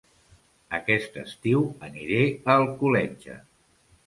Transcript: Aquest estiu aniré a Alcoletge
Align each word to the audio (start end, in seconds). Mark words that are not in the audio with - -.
Aquest 0.77 1.19
estiu 1.27 1.61
aniré 1.89 2.23
a 2.31 2.57
Alcoletge 2.63 3.39